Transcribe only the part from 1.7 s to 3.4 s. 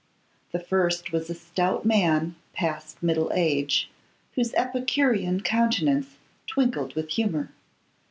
man, past middle